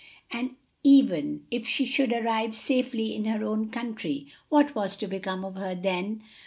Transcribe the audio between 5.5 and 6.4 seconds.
her then?